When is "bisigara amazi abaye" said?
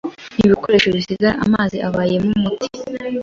0.95-2.15